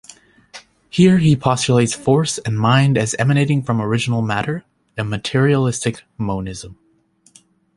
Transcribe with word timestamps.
Here 0.89 1.19
he 1.19 1.35
postulates 1.35 1.93
force 1.93 2.39
and 2.39 2.57
mind 2.59 2.97
as 2.97 3.13
emanating 3.19 3.61
from 3.61 3.79
original 3.79 4.23
matter, 4.23 4.65
a 4.97 5.03
materialistic 5.03 6.01
monism. 6.17 6.79